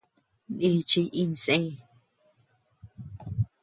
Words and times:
Nichiy 0.57 1.07
iñsé. 1.21 1.57